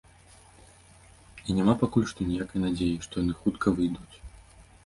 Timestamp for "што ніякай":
2.13-2.59